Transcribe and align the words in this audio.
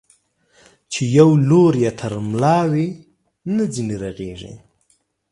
چي 0.91 1.03
يو 1.17 1.29
لور 1.49 1.73
يې 1.83 1.91
تر 1.99 2.13
ملا 2.29 2.59
وي، 2.71 2.87
نه 3.55 3.63
ځيني 3.73 3.95
رغېږي. 4.03 4.53